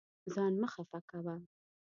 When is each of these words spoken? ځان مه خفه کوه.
ځان 0.33 0.53
مه 0.61 0.67
خفه 0.73 0.99
کوه. 1.09 1.35